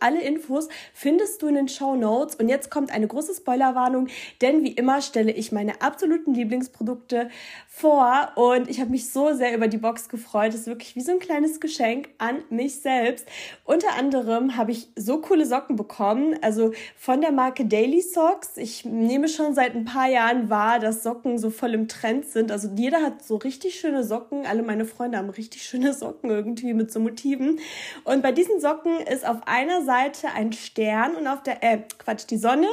[0.00, 2.36] Alle Infos findest du in den Show Notes.
[2.36, 4.08] Und jetzt kommt eine große Spoilerwarnung,
[4.40, 7.30] denn wie immer stelle ich meine absoluten Lieblingsprodukte
[7.68, 10.48] vor und ich habe mich so sehr über die Box gefreut.
[10.48, 13.26] Das ist wirklich wie so ein kleines Geschenk an mich selbst.
[13.64, 18.56] Unter anderem habe ich so coole Socken bekommen, also von der Marke Daily Socks.
[18.56, 22.52] Ich nehme schon seit ein paar Jahren wahr, dass Socken so voll im Trend sind.
[22.52, 24.46] Also jeder hat so richtig schöne Socken.
[24.46, 27.58] Alle meine Freunde haben richtig schöne Socken irgendwie mit so Motiven.
[28.04, 32.24] Und bei diesen Socken ist auf einer Seite ein Stern und auf der, äh, Quatsch,
[32.28, 32.66] die Sonne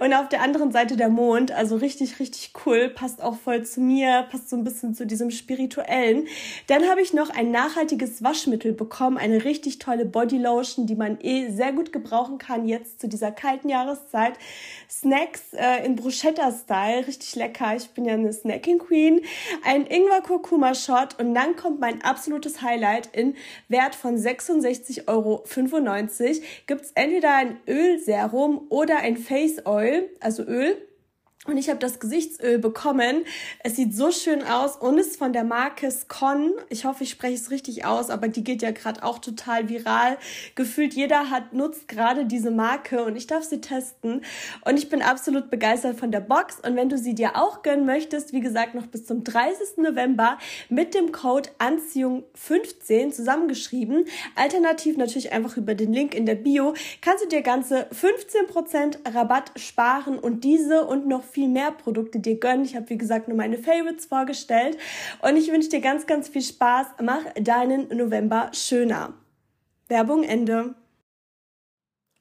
[0.00, 1.52] und auf der anderen Seite der Mond.
[1.52, 2.88] Also richtig, richtig cool.
[2.88, 6.26] Passt auch voll zu mir, passt so ein bisschen zu diesem spirituellen.
[6.66, 11.50] Dann habe ich noch ein nachhaltiges Waschmittel bekommen, eine richtig tolle Bodylotion, die man eh
[11.50, 14.34] sehr gut gebrauchen kann jetzt zu dieser kalten Jahreszeit.
[14.90, 17.76] Snacks äh, in Bruschetta-Style, richtig lecker.
[17.76, 19.20] Ich bin ja eine Snacking Queen.
[19.64, 23.34] Ein Ingwer-Kurkuma-Shot und dann kommt mein absolutes Highlight in
[23.68, 25.44] Wert von 66,95 Euro.
[26.66, 30.76] Gibt es entweder ein Ölserum oder ein Face Oil, also Öl
[31.46, 33.24] und ich habe das Gesichtsöl bekommen.
[33.62, 36.52] Es sieht so schön aus und ist von der Marke Scon.
[36.70, 40.16] Ich hoffe, ich spreche es richtig aus, aber die geht ja gerade auch total viral.
[40.54, 44.22] Gefühlt jeder hat nutzt gerade diese Marke und ich darf sie testen.
[44.64, 46.60] Und ich bin absolut begeistert von der Box.
[46.60, 49.76] Und wenn du sie dir auch gönnen möchtest, wie gesagt, noch bis zum 30.
[49.78, 50.38] November
[50.70, 57.22] mit dem Code Anziehung15 zusammengeschrieben, alternativ natürlich einfach über den Link in der Bio, kannst
[57.22, 62.64] du dir ganze 15% Rabatt sparen und diese und noch viel mehr Produkte dir gönnen.
[62.64, 64.78] Ich habe, wie gesagt, nur meine Favorites vorgestellt.
[65.20, 66.86] Und ich wünsche dir ganz, ganz viel Spaß.
[67.02, 69.14] Mach deinen November schöner.
[69.88, 70.74] Werbung Ende.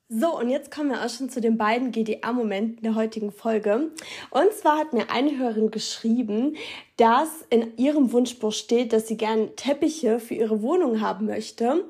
[0.09, 3.91] So, und jetzt kommen wir auch schon zu den beiden GDA-Momenten der heutigen Folge.
[4.29, 6.55] Und zwar hat mir eine Hörerin geschrieben,
[6.97, 11.85] dass in ihrem Wunschbuch steht, dass sie gern Teppiche für ihre Wohnung haben möchte.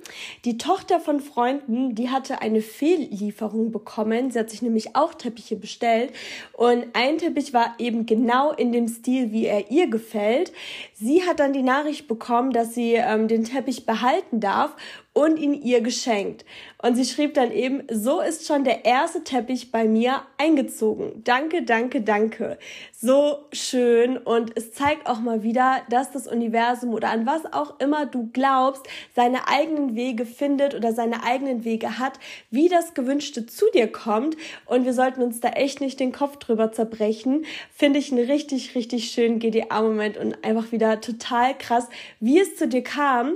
[0.45, 4.31] Die Tochter von Freunden, die hatte eine Fehllieferung bekommen.
[4.31, 6.13] Sie hat sich nämlich auch Teppiche bestellt
[6.53, 10.53] und ein Teppich war eben genau in dem Stil, wie er ihr gefällt.
[10.93, 14.75] Sie hat dann die Nachricht bekommen, dass sie ähm, den Teppich behalten darf
[15.13, 16.43] und ihn ihr geschenkt.
[16.81, 21.23] Und sie schrieb dann eben, so ist schon der erste Teppich bei mir eingezogen.
[21.23, 22.57] Danke, danke, danke.
[23.05, 27.77] So schön und es zeigt auch mal wieder, dass das Universum oder an was auch
[27.81, 32.13] immer du glaubst, seine eigenen Wege findet oder seine eigenen Wege hat,
[32.49, 34.37] wie das Gewünschte zu dir kommt.
[34.67, 37.43] Und wir sollten uns da echt nicht den Kopf drüber zerbrechen.
[37.75, 41.89] Finde ich einen richtig, richtig schönen GDA-Moment und einfach wieder total krass,
[42.21, 43.35] wie es zu dir kam.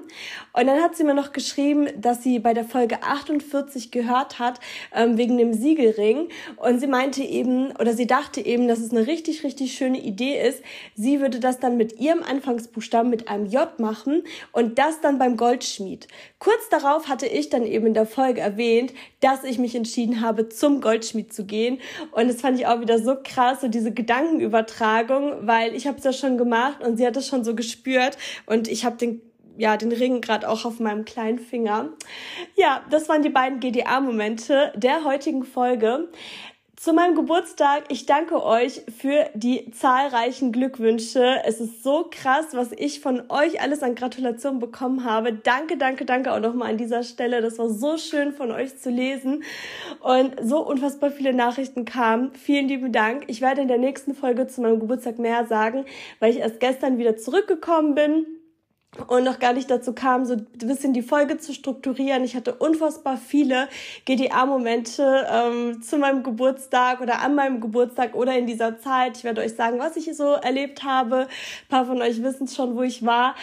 [0.58, 4.60] Und dann hat sie mir noch geschrieben, dass sie bei der Folge 48 gehört hat,
[4.92, 6.30] ähm, wegen dem Siegelring.
[6.56, 10.42] Und sie meinte eben, oder sie dachte eben, dass es eine richtig, richtig schöne Idee
[10.42, 10.64] ist.
[10.96, 15.38] Sie würde das dann mit ihrem Anfangsbuchstaben mit einem J machen und das dann beim
[15.38, 16.08] Goldschmied.
[16.40, 20.50] Kurz darauf hatte ich dann eben in der Folge erwähnt, dass ich mich entschieden habe,
[20.50, 21.80] zum Goldschmied zu gehen.
[22.14, 26.04] Und das fand ich auch wieder so krass, so diese Gedankenübertragung, weil ich habe es
[26.04, 29.22] ja schon gemacht und sie hat es schon so gespürt und ich habe den
[29.58, 31.90] ja, den Ring gerade auch auf meinem kleinen Finger.
[32.56, 36.10] Ja, das waren die beiden GDA-Momente der heutigen Folge.
[36.80, 41.42] Zu meinem Geburtstag, ich danke euch für die zahlreichen Glückwünsche.
[41.44, 45.34] Es ist so krass, was ich von euch alles an Gratulationen bekommen habe.
[45.34, 47.42] Danke, danke, danke auch nochmal an dieser Stelle.
[47.42, 49.44] Das war so schön von euch zu lesen
[50.02, 52.32] und so unfassbar viele Nachrichten kamen.
[52.36, 53.24] Vielen lieben Dank.
[53.26, 55.84] Ich werde in der nächsten Folge zu meinem Geburtstag mehr sagen,
[56.20, 58.37] weil ich erst gestern wieder zurückgekommen bin
[59.08, 62.24] und noch gar nicht dazu kam, so ein bisschen die Folge zu strukturieren.
[62.24, 63.68] Ich hatte unfassbar viele
[64.06, 69.18] GDA-Momente ähm, zu meinem Geburtstag oder an meinem Geburtstag oder in dieser Zeit.
[69.18, 71.22] Ich werde euch sagen, was ich so erlebt habe.
[71.22, 73.36] Ein paar von euch wissen schon, wo ich war.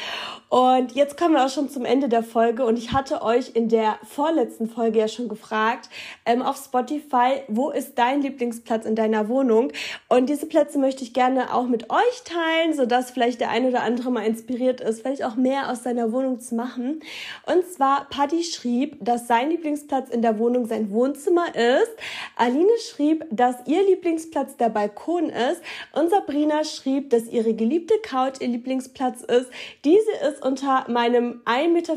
[0.49, 2.65] Und jetzt kommen wir auch schon zum Ende der Folge.
[2.65, 5.89] Und ich hatte euch in der vorletzten Folge ja schon gefragt,
[6.27, 9.73] ähm, auf Spotify, wo ist dein Lieblingsplatz in deiner Wohnung?
[10.09, 13.83] Und diese Plätze möchte ich gerne auch mit euch teilen, sodass vielleicht der ein oder
[13.83, 17.01] andere mal inspiriert ist, vielleicht auch mehr aus seiner Wohnung zu machen.
[17.47, 21.93] Und zwar Paddy schrieb, dass sein Lieblingsplatz in der Wohnung sein Wohnzimmer ist.
[22.37, 25.63] Aline schrieb, dass ihr Lieblingsplatz der Balkon ist.
[25.93, 29.51] Und Sabrina schrieb, dass ihre geliebte Couch ihr Lieblingsplatz ist.
[29.85, 31.97] Diese ist unter meinem 1,40 Meter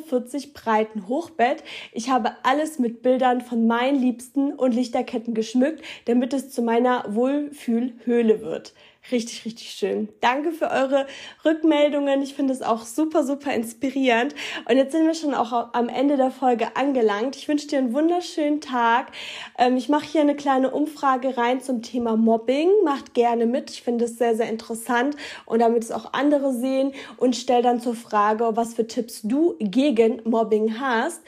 [0.54, 1.64] breiten Hochbett.
[1.92, 7.06] Ich habe alles mit Bildern von meinen Liebsten und Lichterketten geschmückt, damit es zu meiner
[7.08, 8.74] Wohlfühlhöhle wird
[9.12, 10.10] richtig, richtig schön.
[10.22, 11.08] Danke für eure
[11.46, 12.22] Rückmeldungen.
[12.22, 14.36] Ich finde es auch super, super inspirierend.
[14.70, 17.36] Und jetzt sind wir schon auch am Ende der Folge angelangt.
[17.36, 19.12] Ich wünsche dir einen wunderschönen Tag.
[19.58, 22.70] Ähm, ich mache hier eine kleine Umfrage rein zum Thema Mobbing.
[22.84, 23.70] Macht gerne mit.
[23.72, 27.80] Ich finde es sehr, sehr interessant und damit es auch andere sehen und stell dann
[27.82, 31.22] zur Frage, was für Tipps du gegen Mobbing hast.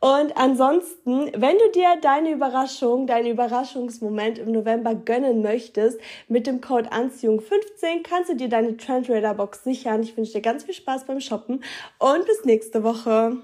[0.00, 6.62] Und ansonsten, wenn du dir deine Überraschung, deinen Überraschungsmoment im November gönnen möchtest, mit dem
[6.62, 10.02] Code Anziehung15 kannst du dir deine Trend Box sichern.
[10.02, 11.62] Ich wünsche dir ganz viel Spaß beim Shoppen
[11.98, 13.36] und bis nächste Woche.